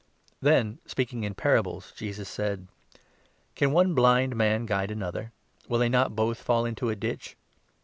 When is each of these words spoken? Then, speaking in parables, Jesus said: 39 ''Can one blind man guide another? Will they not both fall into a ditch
Then, 0.41 0.79
speaking 0.87 1.23
in 1.23 1.35
parables, 1.35 1.93
Jesus 1.95 2.27
said: 2.27 2.67
39 2.93 3.01
''Can 3.55 3.71
one 3.71 3.93
blind 3.93 4.35
man 4.35 4.65
guide 4.65 4.89
another? 4.89 5.31
Will 5.69 5.77
they 5.77 5.89
not 5.89 6.15
both 6.15 6.41
fall 6.41 6.65
into 6.65 6.89
a 6.89 6.95
ditch 6.95 7.37